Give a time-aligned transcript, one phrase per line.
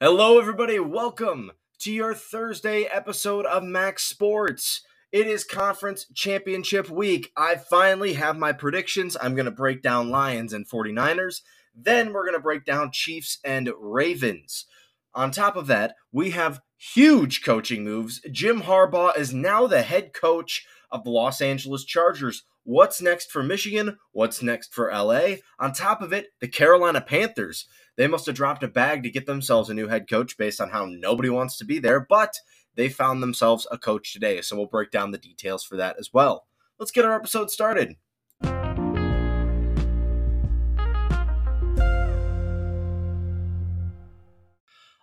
[0.00, 0.78] Hello, everybody.
[0.78, 1.50] Welcome
[1.80, 4.82] to your Thursday episode of Max'd Sports.
[5.10, 7.32] It is conference championship week.
[7.36, 9.16] I finally have my predictions.
[9.20, 11.40] I'm going to break down Lions and 49ers.
[11.74, 14.66] Then we're going to break down Chiefs and Ravens.
[15.14, 18.20] On top of that, we have huge coaching moves.
[18.30, 22.44] Jim Harbaugh is now the head coach of the Los Angeles Chargers.
[22.62, 23.96] What's next for Michigan?
[24.12, 25.38] What's next for LA?
[25.58, 27.66] On top of it, the Carolina Panthers.
[27.98, 30.70] They must have dropped a bag to get themselves a new head coach based on
[30.70, 32.32] how nobody wants to be there, but
[32.76, 34.40] they found themselves a coach today.
[34.40, 36.46] So we'll break down the details for that as well.
[36.78, 37.96] Let's get our episode started.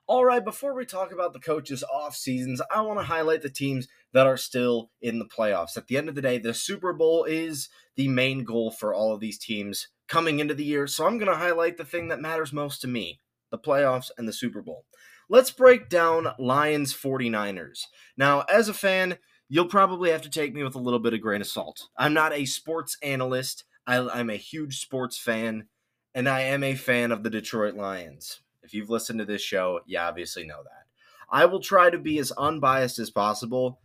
[0.08, 3.50] All right, before we talk about the coaches' off seasons, I want to highlight the
[3.50, 5.76] teams that are still in the playoffs.
[5.76, 7.68] At the end of the day, the Super Bowl is
[7.98, 10.88] the main goal for all of these teams coming into the year.
[10.88, 13.20] So I'm going to highlight the thing that matters most to me
[13.52, 14.86] the playoffs and the Super Bowl.
[15.30, 17.86] Let's break down Lions 49ers.
[18.18, 21.22] Now, as a fan, you'll probably have to take me with a little bit of
[21.22, 21.88] grain of salt.
[21.98, 25.68] I'm not a sports analyst, I, I'm a huge sports fan,
[26.14, 28.42] and I am a fan of the Detroit Lions.
[28.64, 30.86] If you've listened to this show, you obviously know that.
[31.30, 33.80] I will try to be as unbiased as possible.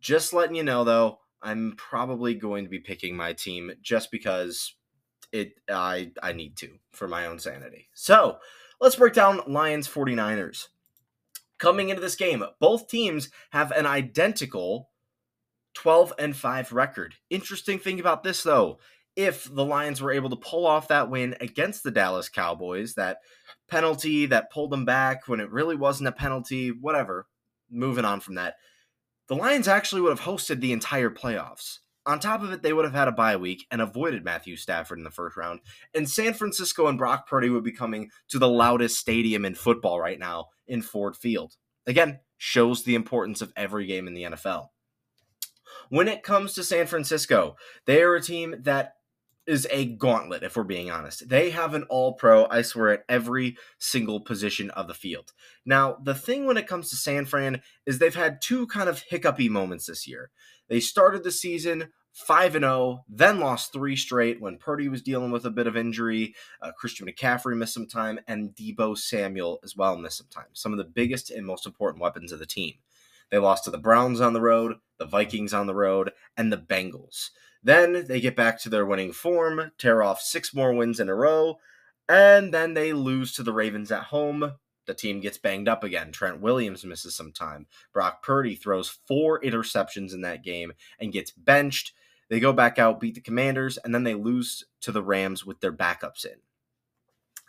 [0.00, 4.74] Just letting you know, though, I'm probably going to be picking my team just because
[5.32, 7.88] it I I need to for my own sanity.
[7.94, 8.38] So
[8.80, 10.68] let's break down Lions 49ers.
[11.58, 14.90] Coming into this game, both teams have an identical
[15.74, 17.14] 12 and 5 record.
[17.30, 18.78] Interesting thing about this though,
[19.16, 23.18] if the Lions were able to pull off that win against the Dallas Cowboys, that
[23.68, 27.26] penalty that pulled them back when it really wasn't a penalty, whatever.
[27.70, 28.54] Moving on from that.
[29.26, 31.78] The Lions actually would have hosted the entire playoffs.
[32.08, 34.96] On top of it, they would have had a bye week and avoided Matthew Stafford
[34.96, 35.60] in the first round.
[35.94, 40.00] And San Francisco and Brock Purdy would be coming to the loudest stadium in football
[40.00, 41.56] right now in Ford Field.
[41.86, 44.68] Again, shows the importance of every game in the NFL.
[45.90, 48.94] When it comes to San Francisco, they are a team that
[49.46, 51.28] is a gauntlet, if we're being honest.
[51.28, 55.32] They have an all pro, I swear, at every single position of the field.
[55.66, 59.02] Now, the thing when it comes to San Fran is they've had two kind of
[59.08, 60.30] hiccupy moments this year.
[60.68, 65.30] They started the season 5 and 0, then lost three straight when Purdy was dealing
[65.30, 66.34] with a bit of injury.
[66.60, 70.48] Uh, Christian McCaffrey missed some time, and Deebo Samuel as well missed some time.
[70.52, 72.74] Some of the biggest and most important weapons of the team.
[73.30, 76.56] They lost to the Browns on the road, the Vikings on the road, and the
[76.56, 77.30] Bengals.
[77.62, 81.14] Then they get back to their winning form, tear off six more wins in a
[81.14, 81.58] row,
[82.08, 84.52] and then they lose to the Ravens at home.
[84.88, 86.10] The team gets banged up again.
[86.10, 87.66] Trent Williams misses some time.
[87.92, 91.92] Brock Purdy throws four interceptions in that game and gets benched.
[92.30, 95.60] They go back out, beat the Commanders, and then they lose to the Rams with
[95.60, 96.40] their backups in.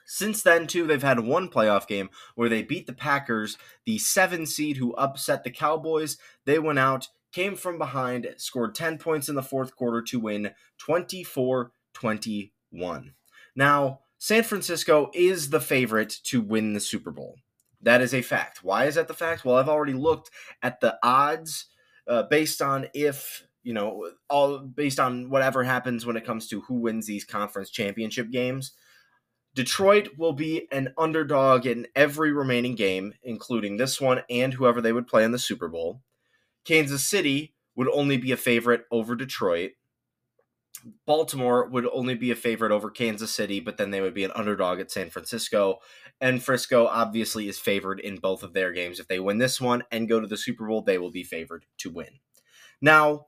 [0.06, 4.46] Since then, too, they've had one playoff game where they beat the Packers, the seven
[4.46, 6.18] seed who upset the Cowboys.
[6.46, 10.52] They went out came from behind, scored 10 points in the fourth quarter to win
[10.80, 13.14] 24 21.
[13.56, 17.38] Now, San Francisco is the favorite to win the Super Bowl.
[17.82, 18.64] That is a fact.
[18.64, 19.46] Why is that the fact?
[19.46, 20.30] Well, I've already looked
[20.62, 21.68] at the odds
[22.06, 26.60] uh, based on if, you know, all based on whatever happens when it comes to
[26.62, 28.74] who wins these conference championship games.
[29.56, 34.92] Detroit will be an underdog in every remaining game, including this one and whoever they
[34.92, 36.02] would play in the Super Bowl.
[36.66, 39.72] Kansas City would only be a favorite over Detroit.
[41.06, 44.32] Baltimore would only be a favorite over Kansas City, but then they would be an
[44.34, 45.80] underdog at San Francisco.
[46.22, 49.00] And Frisco obviously is favored in both of their games.
[49.00, 51.66] If they win this one and go to the Super Bowl, they will be favored
[51.80, 52.20] to win.
[52.82, 53.28] Now,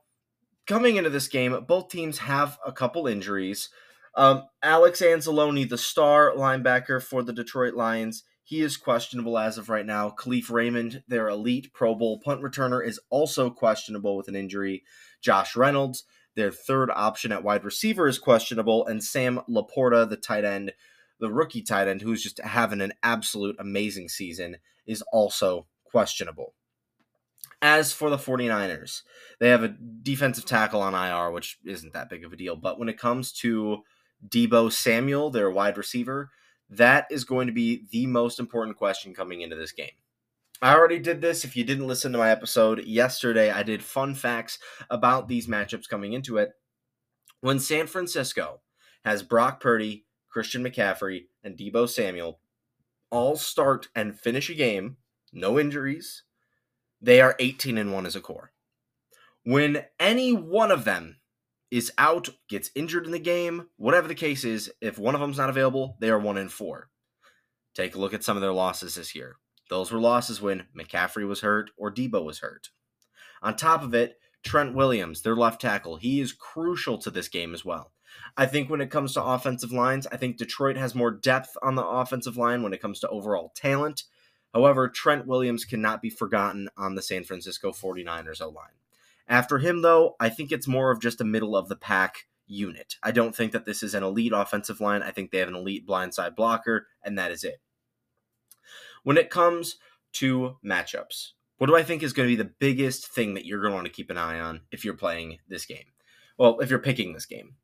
[0.66, 3.68] coming into this game, both teams have a couple injuries.
[4.14, 9.68] Um, Alex Anzalone, the star linebacker for the Detroit Lions, he is questionable as of
[9.68, 10.10] right now.
[10.10, 14.82] Kalif Raymond, their elite Pro Bowl punt returner, is also questionable with an injury.
[15.20, 18.86] Josh Reynolds, their third option at wide receiver, is questionable.
[18.86, 20.72] And Sam LaPorta, the tight end,
[21.20, 24.56] the rookie tight end, who's just having an absolute amazing season,
[24.86, 26.54] is also questionable.
[27.60, 29.02] As for the 49ers,
[29.38, 32.56] they have a defensive tackle on IR, which isn't that big of a deal.
[32.56, 33.82] But when it comes to
[34.26, 36.30] Deebo Samuel, their wide receiver,
[36.68, 39.90] that is going to be the most important question coming into this game.
[40.62, 41.44] I already did this.
[41.44, 45.88] If you didn't listen to my episode yesterday, I did fun facts about these matchups
[45.88, 46.52] coming into it.
[47.40, 48.60] When San Francisco
[49.04, 52.38] has Brock Purdy, Christian McCaffrey, and Deebo Samuel
[53.10, 54.98] all start and finish a game,
[55.32, 56.22] no injuries,
[57.00, 58.52] they are 18 and 1 as a core.
[59.42, 61.16] When any one of them
[61.72, 65.38] is out, gets injured in the game, whatever the case is, if one of them's
[65.38, 66.88] not available, they are one in four.
[67.74, 69.38] Take a look at some of their losses this year.
[69.70, 72.70] Those were losses when McCaffrey was hurt or Deebo was hurt.
[73.42, 77.54] On top of it, Trent Williams, their left tackle, he is crucial to this game
[77.54, 77.92] as well.
[78.36, 81.74] I think when it comes to offensive lines, I think Detroit has more depth on
[81.74, 84.04] the offensive line when it comes to overall talent.
[84.52, 88.76] However, Trent Williams cannot be forgotten on the San Francisco 49ers O line.
[89.28, 92.96] After him, though, I think it's more of just a middle of the pack unit.
[93.02, 95.02] I don't think that this is an elite offensive line.
[95.02, 97.60] I think they have an elite blindside blocker, and that is it.
[99.02, 99.76] When it comes
[100.14, 103.60] to matchups, what do I think is going to be the biggest thing that you're
[103.60, 105.86] going to want to keep an eye on if you're playing this game?
[106.38, 107.54] Well, if you're picking this game,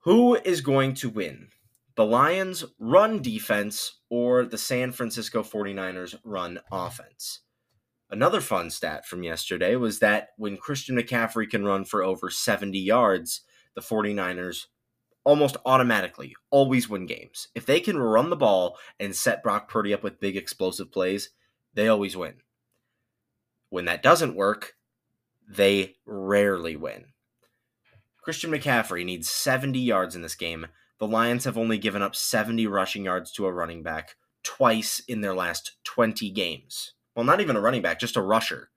[0.00, 1.48] who is going to win?
[1.96, 7.40] The Lions' run defense or the San Francisco 49ers' run offense?
[8.10, 12.78] Another fun stat from yesterday was that when Christian McCaffrey can run for over 70
[12.78, 13.42] yards,
[13.74, 14.66] the 49ers
[15.28, 17.48] almost automatically always win games.
[17.54, 21.28] If they can run the ball and set Brock Purdy up with big explosive plays,
[21.74, 22.36] they always win.
[23.68, 24.76] When that doesn't work,
[25.46, 27.08] they rarely win.
[28.22, 30.68] Christian McCaffrey needs 70 yards in this game.
[30.98, 35.20] The Lions have only given up 70 rushing yards to a running back twice in
[35.20, 36.94] their last 20 games.
[37.14, 38.70] Well, not even a running back, just a rusher.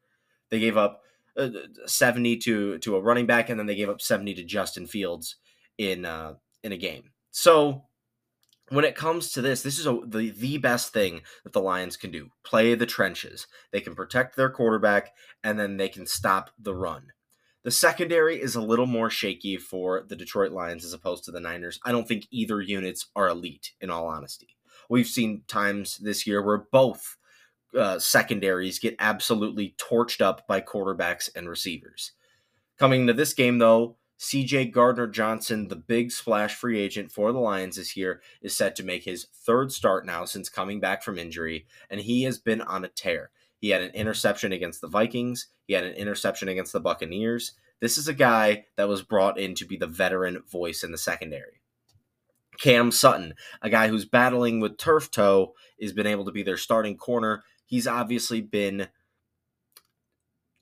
[0.50, 1.00] They gave up
[1.38, 1.50] uh,
[1.86, 5.38] 70 to to a running back and then they gave up 70 to Justin Fields
[5.82, 7.12] in uh, in a game.
[7.32, 7.86] So
[8.70, 11.98] when it comes to this, this is a, the the best thing that the Lions
[11.98, 12.30] can do.
[12.44, 13.48] Play the trenches.
[13.72, 15.14] They can protect their quarterback
[15.44, 17.08] and then they can stop the run.
[17.64, 21.40] The secondary is a little more shaky for the Detroit Lions as opposed to the
[21.40, 21.80] Niners.
[21.86, 24.56] I don't think either units are elite in all honesty.
[24.90, 27.18] We've seen times this year where both
[27.78, 32.14] uh, secondaries get absolutely torched up by quarterbacks and receivers.
[32.80, 37.40] Coming to this game though, CJ Gardner Johnson, the big splash free agent for the
[37.40, 41.18] Lions this year, is set to make his third start now since coming back from
[41.18, 43.32] injury, and he has been on a tear.
[43.58, 47.54] He had an interception against the Vikings, he had an interception against the Buccaneers.
[47.80, 51.00] This is a guy that was brought in to be the veteran voice in the
[51.00, 51.62] secondary.
[52.60, 53.34] Cam Sutton,
[53.64, 57.44] a guy who's battling with turf toe, has been able to be their starting corner.
[57.66, 58.90] He's obviously been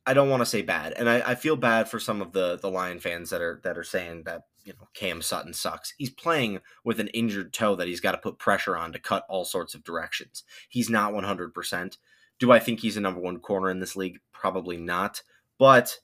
[0.10, 2.58] I don't want to say bad, and I, I, feel bad for some of the
[2.60, 5.94] the Lion fans that are that are saying that you know Cam Sutton sucks.
[6.00, 9.24] He's playing with an injured toe that he's got to put pressure on to cut
[9.30, 10.44] all sorts of directions.
[10.68, 11.98] He's not 100%.
[12.40, 14.18] Do I think he's a number one corner in this league?
[14.34, 15.22] Probably not,
[15.60, 16.00] but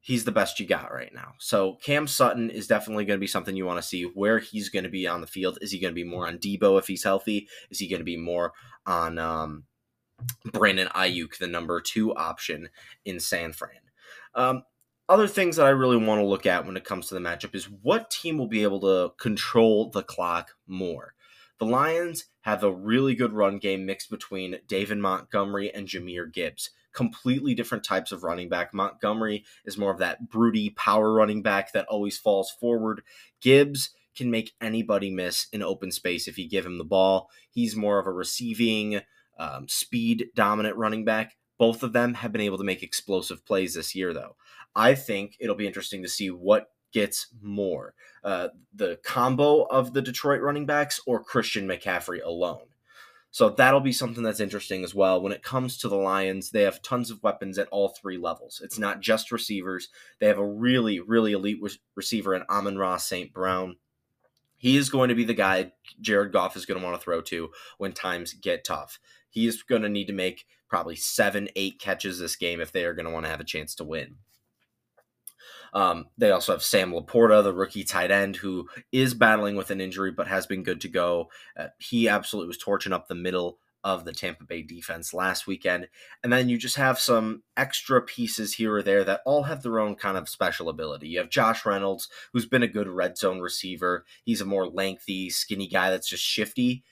[0.00, 1.34] he's the best you got right now.
[1.38, 4.70] So Cam Sutton is definitely going to be something you want to see where he's
[4.70, 5.58] going to be on the field.
[5.60, 7.46] Is he going to be more on Deebo if he's healthy?
[7.70, 8.54] Is he going to be more
[8.86, 9.64] on um,
[10.44, 12.68] Brandon Aiyuk, the number two option
[13.04, 13.80] in San Fran.
[14.34, 14.64] Um,
[15.08, 17.54] other things that I really want to look at when it comes to the matchup
[17.54, 21.14] is what team will be able to control the clock more.
[21.58, 26.70] The Lions have a really good run game mixed between David Montgomery and Jahmyr Gibbs.
[26.92, 28.72] Completely different types of running back.
[28.72, 33.02] Montgomery is more of that broody power running back that always falls forward.
[33.40, 37.28] Gibbs can make anybody miss in open space if you give him the ball.
[37.50, 39.00] He's more of a receiving,
[39.40, 41.36] um, speed dominant running back.
[41.58, 44.36] Both of them have been able to make explosive plays this year, though.
[44.76, 50.02] I think it'll be interesting to see what gets more uh, the combo of the
[50.02, 52.66] Detroit running backs or Christian McCaffrey alone.
[53.32, 55.22] So that'll be something that's interesting as well.
[55.22, 58.60] When it comes to the Lions, they have tons of weapons at all three levels.
[58.62, 59.88] It's not just receivers.
[60.18, 61.60] They have a really, really elite
[61.94, 63.32] receiver in Amon-Ra St.
[63.32, 63.76] Brown.
[64.56, 67.22] He is going to be the guy Jared Goff is going to want to throw
[67.22, 68.98] to when times get tough.
[69.30, 72.94] He's going to need to make probably seven, eight catches this game if they are
[72.94, 74.16] going to want to have a chance to win.
[75.72, 79.80] Um, they also have Sam LaPorta, the rookie tight end, who is battling with an
[79.80, 81.30] injury but has been good to go.
[81.56, 85.88] Uh, he absolutely was torching up the middle of the Tampa Bay defense last weekend.
[86.22, 89.80] And then you just have some extra pieces here or there that all have their
[89.80, 91.08] own kind of special ability.
[91.08, 94.04] You have Josh Reynolds, who's been a good red zone receiver.
[94.24, 96.84] He's a more lengthy, skinny guy that's just shifty.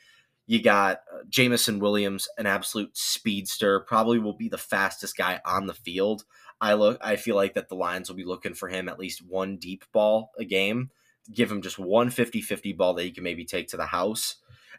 [0.49, 5.67] You got uh, Jameson Williams, an absolute speedster, probably will be the fastest guy on
[5.67, 6.25] the field.
[6.59, 9.25] I look I feel like that the Lions will be looking for him at least
[9.25, 10.91] one deep ball a game.
[11.31, 14.37] Give him just one 50-50 ball that he can maybe take to the house.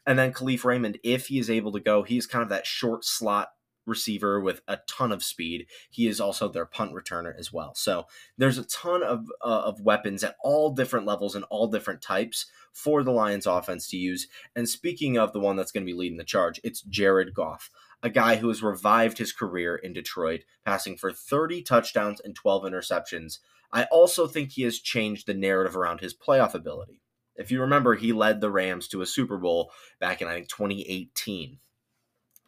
[0.08, 3.06] And then Kalif Raymond, if he is able to go, he's kind of that short
[3.06, 3.50] slot
[3.90, 5.68] receiver with a ton of speed.
[5.90, 7.74] He is also their punt returner as well.
[7.76, 8.06] So
[8.38, 12.46] there's a ton of uh, of weapons at all different levels and all different types
[12.72, 14.28] for the Lions offense to use.
[14.56, 17.70] And speaking of the one that's going to be leading the charge, it's Jared Goff,
[18.02, 22.64] a guy who has revived his career in Detroit, passing for 30 touchdowns and 12
[22.64, 23.40] interceptions.
[23.72, 27.02] I also think he has changed the narrative around his playoff ability.
[27.36, 30.50] If you remember, he led the Rams to a Super Bowl back in I think
[30.50, 31.60] 2018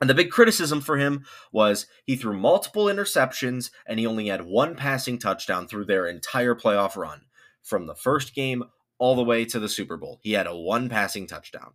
[0.02, 4.44] And the big criticism for him was he threw multiple interceptions and he only had
[4.44, 7.22] one passing touchdown through their entire playoff run.
[7.62, 8.64] From the first game
[8.98, 11.74] all the way to the Super Bowl, he had a one passing touchdown.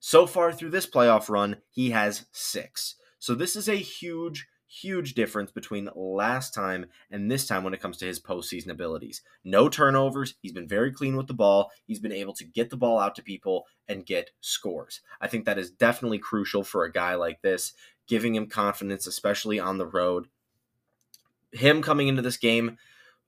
[0.00, 2.96] So far through this playoff run, he has six.
[3.20, 7.80] So this is a huge, huge difference between last time and this time when it
[7.80, 9.22] comes to his postseason abilities.
[9.44, 10.34] No turnovers.
[10.40, 11.70] He's been very clean with the ball.
[11.86, 15.00] He's been able to get the ball out to people and get scores.
[15.20, 17.74] I think that is definitely crucial for a guy like this,
[18.06, 20.28] giving him confidence, especially on the road.
[21.52, 22.78] Him coming into this game,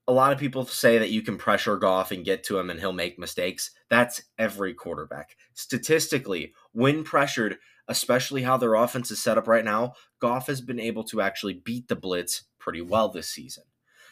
[0.07, 2.79] a lot of people say that you can pressure Goff and get to him and
[2.79, 3.71] he'll make mistakes.
[3.89, 5.37] That's every quarterback.
[5.55, 7.57] Statistically, when pressured,
[7.89, 11.55] especially how their offense is set up right now, Goff has been able to actually
[11.55, 13.65] beat the blitz pretty well this season.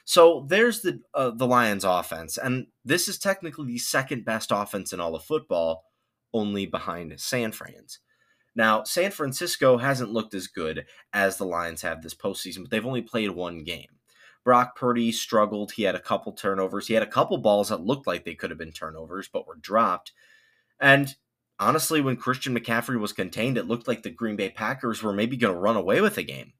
[0.04, 4.92] So there's the uh, the Lions offense and this is technically the second best offense
[4.92, 5.84] in all of football,
[6.32, 8.00] only behind San Fran's.
[8.54, 12.84] Now, San Francisco hasn't looked as good as the Lions have this postseason, but they've
[12.84, 13.88] only played one game.
[14.44, 15.72] Brock Purdy struggled.
[15.72, 16.86] He had a couple turnovers.
[16.88, 19.56] He had a couple balls that looked like they could have been turnovers, but were
[19.56, 20.12] dropped.
[20.80, 21.14] And
[21.58, 25.36] honestly, when Christian McCaffrey was contained, it looked like the Green Bay Packers were maybe
[25.36, 26.52] going to run away with the game.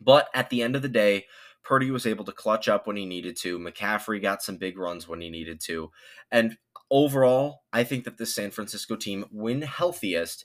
[0.00, 1.26] But at the end of the day,
[1.62, 3.58] Purdy was able to clutch up when he needed to.
[3.58, 5.90] McCaffrey got some big runs when he needed to.
[6.32, 6.56] And
[6.90, 10.44] overall, I think that the San Francisco team, when healthiest,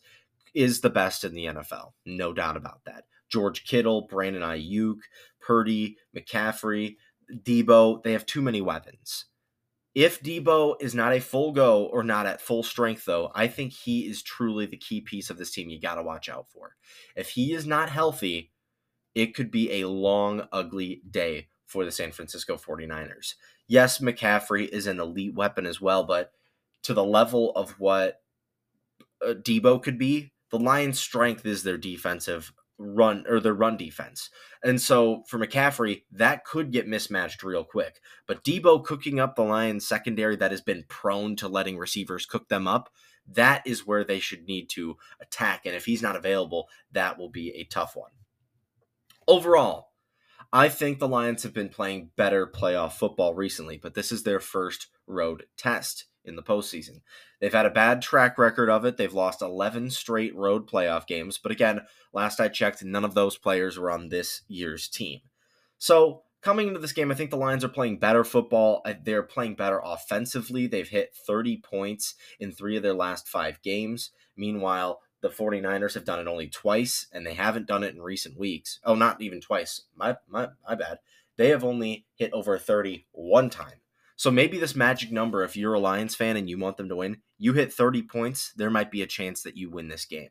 [0.54, 1.94] is the best in the NFL.
[2.06, 3.06] No doubt about that.
[3.36, 5.00] George Kittle, Brandon Aiyuk,
[5.42, 6.96] Purdy, McCaffrey,
[7.30, 8.02] Deebo.
[8.02, 9.26] They have too many weapons.
[9.94, 13.74] If Deebo is not a full go or not at full strength, though, I think
[13.74, 16.78] he is truly the key piece of this team you got to watch out for.
[17.14, 18.54] If he is not healthy,
[19.14, 23.34] it could be a long, ugly day for the San Francisco 49ers.
[23.68, 26.32] Yes, McCaffrey is an elite weapon as well, but
[26.84, 28.22] to the level of what
[29.26, 34.30] uh, Deebo could be, the Lions' strength is their defensive run or their run defense.
[34.64, 38.00] And so for McCaffrey, that could get mismatched real quick.
[38.28, 42.50] But Deebo cooking up the Lions secondary that has been prone to letting receivers cook
[42.50, 42.90] them up,
[43.28, 45.66] that is where they should need to attack.
[45.66, 48.12] And if he's not available, that will be a tough one.
[49.28, 49.92] Overall,
[50.54, 54.40] I think the Lions have been playing better playoff football recently, but this is their
[54.40, 57.02] first road test in the postseason.
[57.40, 58.98] They've had a bad track record of it.
[58.98, 61.38] They've lost 11 straight road playoff games.
[61.38, 61.82] But again,
[62.14, 65.22] last I checked, none of those players were on this year's team.
[65.78, 68.82] So coming into this game, I think the Lions are playing better football.
[68.86, 70.68] Uh, they're playing better offensively.
[70.68, 74.12] They've hit 30 points in three of their last five games.
[74.38, 78.38] Meanwhile, the 49ers have done it only twice, and they haven't done it in recent
[78.38, 78.80] weeks.
[78.84, 79.82] Oh, not even twice.
[79.96, 81.00] My, my, my bad.
[81.38, 83.80] They have only hit over 30 one time.
[84.16, 86.96] So maybe this magic number, if you're a Lions fan and you want them to
[86.96, 90.30] win, you hit 30 points, there might be a chance that you win this game.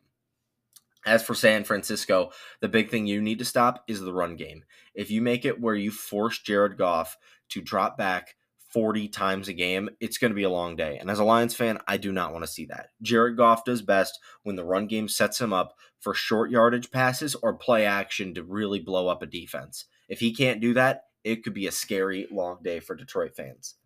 [1.07, 4.65] As for San Francisco, the big thing you need to stop is the run game.
[4.95, 7.19] If you make it where you force Jared Goff
[7.51, 8.37] to drop back
[8.75, 10.97] 40 times a game, it's going to be a long day.
[10.99, 12.89] And as a Lions fan, I do not want to see that.
[13.03, 17.35] Jared Goff does best when the run game sets him up for short yardage passes
[17.35, 19.85] or play action to really blow up a defense.
[20.09, 23.77] If he can't do that, it could be a scary long day for Detroit fans.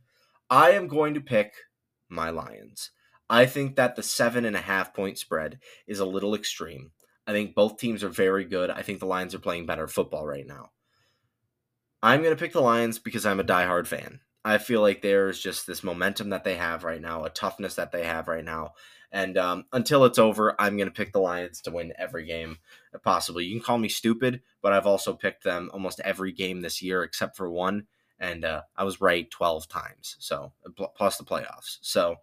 [0.50, 1.54] I am going to pick
[2.08, 2.90] my Lions.
[3.30, 6.92] I think that the seven and a half point spread is a little extreme.
[7.26, 8.70] I think both teams are very good.
[8.70, 10.70] I think the Lions are playing better football right now.
[12.02, 14.20] I'm going to pick the Lions because I'm a diehard fan.
[14.48, 17.92] I feel like there's just this momentum that they have right now, a toughness that
[17.92, 18.72] they have right now.
[19.12, 22.56] And um, until it's over, I'm going to pick the Lions to win every game
[23.02, 23.44] possibly.
[23.44, 27.02] You can call me stupid, but I've also picked them almost every game this year
[27.02, 27.86] except for one.
[28.18, 30.52] And uh, I was right 12 times, so
[30.96, 31.76] plus the playoffs.
[31.82, 32.16] So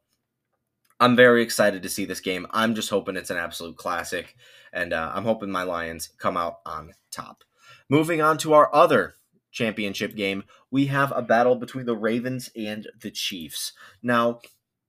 [1.00, 2.48] I'm very excited to see this game.
[2.52, 4.36] I'm just hoping it's an absolute classic,
[4.74, 7.44] and uh, I'm hoping my Lions come out on top.
[7.88, 9.16] Moving on to our other
[9.56, 13.74] championship game, we have a battle between the Ravens and the Chiefs.
[14.04, 14.42] Now,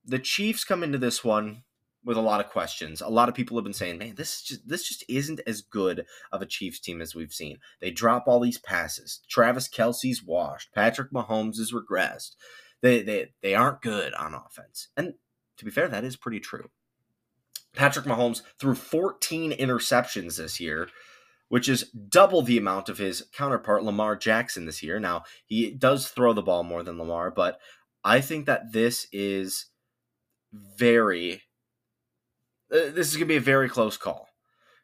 [0.05, 1.63] the Chiefs come into this one
[2.05, 3.01] with a lot of questions.
[3.01, 6.05] A lot of people have been saying, "Man, this just this just isn't as good
[6.31, 7.59] of a Chiefs team as we've seen.
[7.81, 9.21] They drop all these passes.
[9.29, 10.73] Travis Kelce's washed.
[10.75, 12.37] Patrick Mahomes is regressed.
[12.83, 15.15] They they they aren't good on offense." And
[15.57, 16.71] to be fair, that is pretty true.
[17.75, 20.89] Patrick Mahomes threw 14 interceptions this year,
[21.49, 24.99] which is double the amount of his counterpart Lamar Jackson this year.
[24.99, 27.59] Now, he does throw the ball more than Lamar, but
[28.05, 29.67] I think that this is
[30.53, 31.43] very
[32.73, 34.29] uh, this is going to be a very close call.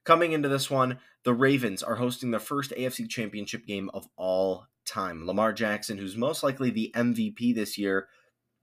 [0.04, 4.66] Coming into this one, the Ravens are hosting their first AFC championship game of all
[4.84, 5.26] time.
[5.26, 8.08] Lamar Jackson, who's most likely the MVP this year,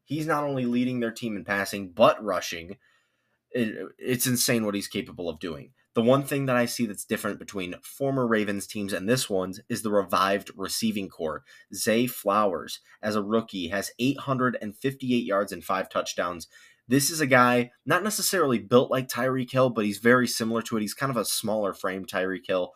[0.03, 2.77] he's not only leading their team in passing, but rushing.
[3.51, 5.71] It, it's insane what he's capable of doing.
[5.95, 9.59] The one thing that I see that's different between former Ravens teams and this one's
[9.69, 11.43] is the revived receiving corps.
[11.73, 16.47] Zay Flowers, as a rookie, has 858 yards and five touchdowns.
[16.87, 20.77] This is a guy not necessarily built like Tyreek Hill, but he's very similar to
[20.77, 20.81] it.
[20.81, 22.71] He's kind of a smaller frame Tyreek Hill.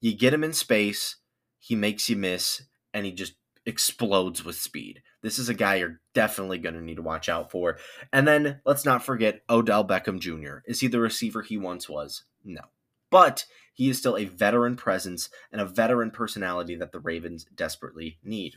[0.00, 1.16] You get him in space,
[1.58, 5.02] he makes you miss, and he just explodes with speed.
[5.22, 7.78] This is a guy you're definitely going to need to watch out for.
[8.12, 10.58] And then let's not forget Odell Beckham Jr.
[10.66, 12.24] Is he the receiver he once was?
[12.44, 12.62] No.
[13.10, 18.18] But he is still a veteran presence and a veteran personality that the Ravens desperately
[18.22, 18.54] need.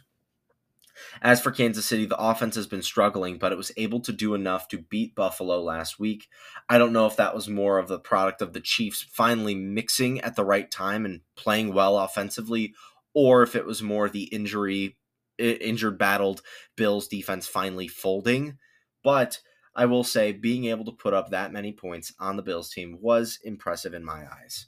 [1.22, 4.34] As for Kansas City, the offense has been struggling, but it was able to do
[4.34, 6.28] enough to beat Buffalo last week.
[6.68, 10.20] I don't know if that was more of the product of the Chiefs finally mixing
[10.22, 12.74] at the right time and playing well offensively,
[13.14, 14.98] or if it was more the injury
[15.40, 16.42] injured battled
[16.76, 18.58] Bills defense finally folding.
[19.04, 19.40] But
[19.76, 22.98] I will say being able to put up that many points on the Bills team
[23.02, 24.68] was impressive in my eyes.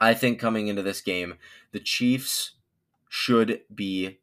[0.00, 1.34] I think coming into this game,
[1.72, 2.52] the Chiefs
[3.08, 4.18] should be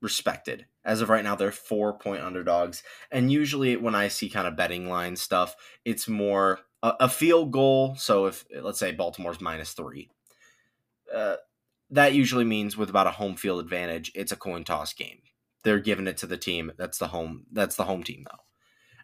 [0.00, 0.66] respected.
[0.84, 2.82] As of right now, they're four point underdogs.
[3.10, 7.52] And usually, when I see kind of betting line stuff, it's more a, a field
[7.52, 7.94] goal.
[7.96, 10.10] So, if let's say Baltimore's minus three,
[11.14, 11.36] uh,
[11.92, 15.18] that usually means with about a home field advantage, it's a coin toss game.
[15.62, 18.38] They're giving it to the team that's the home that's the home team though.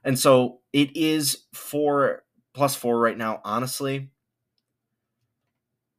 [0.03, 3.41] And so it is four plus four right now.
[3.45, 4.11] Honestly,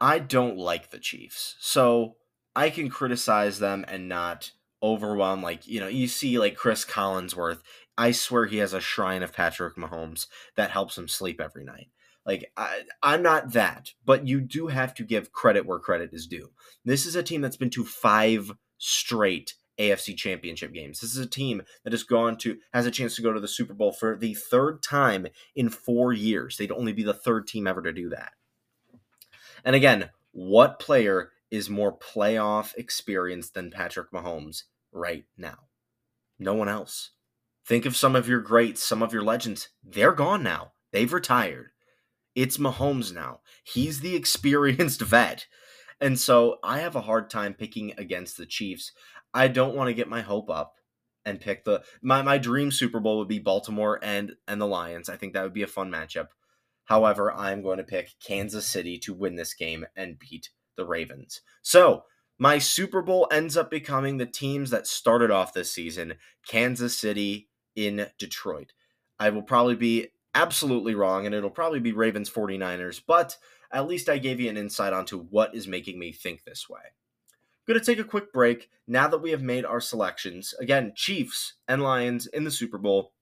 [0.01, 1.55] I don't like the Chiefs.
[1.59, 2.15] So
[2.55, 7.59] I can criticize them and not overwhelm like, you know, you see like Chris Collinsworth.
[7.97, 11.89] I swear he has a shrine of Patrick Mahomes that helps him sleep every night.
[12.29, 16.27] Like I, I'm not that, but you do have to give credit where credit is
[16.27, 16.51] due.
[16.85, 20.99] This is a team that's been to five straight AFC championship games.
[20.99, 23.47] This is a team that has gone to has a chance to go to the
[23.47, 26.55] Super Bowl for the third time in 4 years.
[26.55, 28.33] They'd only be the third team ever to do that.
[29.65, 35.57] And again, what player is more playoff experienced than Patrick Mahomes right now?
[36.37, 37.09] No one else.
[37.65, 39.69] Think of some of your greats, some of your legends.
[39.83, 40.73] They're gone now.
[40.91, 41.71] They've retired.
[42.39, 43.41] It's Mahomes now.
[43.65, 45.45] He's the experienced vet.
[45.99, 48.93] And so I have a hard time picking against the Chiefs.
[49.33, 50.75] I don't want to get my hope up
[51.25, 55.09] and pick the my my dream Super Bowl would be Baltimore and and the Lions.
[55.09, 56.27] I think that would be a fun matchup.
[56.85, 61.41] However, I'm going to pick Kansas City to win this game and beat the Ravens.
[61.61, 62.03] So,
[62.39, 66.13] my Super Bowl ends up becoming the teams that started off this season,
[66.47, 68.71] Kansas City in Detroit.
[69.19, 73.37] I will probably be absolutely wrong, and it'll probably be Ravens 49ers, but
[73.71, 76.81] at least I gave you an insight onto what is making me think this way.
[76.81, 80.55] I'm going to take a quick break now that we have made our selections.
[80.59, 83.13] Again, Chiefs and Lions in the Super Bowl.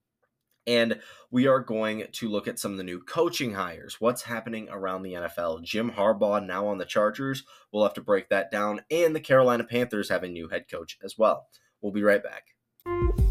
[0.65, 0.99] And
[1.31, 4.01] we are going to look at some of the new coaching hires.
[4.01, 5.63] What's happening around the NFL?
[5.63, 7.43] Jim Harbaugh now on the Chargers.
[7.71, 8.81] We'll have to break that down.
[8.91, 11.47] And the Carolina Panthers have a new head coach as well.
[11.81, 13.26] We'll be right back.